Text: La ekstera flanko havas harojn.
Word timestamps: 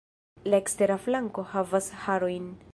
La 0.53 0.59
ekstera 0.63 0.97
flanko 1.05 1.45
havas 1.53 1.93
harojn. 2.07 2.53